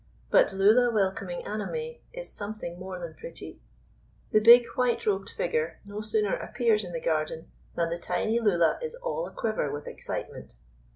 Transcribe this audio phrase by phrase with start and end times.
[0.31, 3.61] But Lulla welcoming Annamai is something more than pretty.
[4.31, 8.79] The big white robed figure no sooner appears in the garden than the tiny Lulla
[8.81, 10.55] is all a quiver with excitement.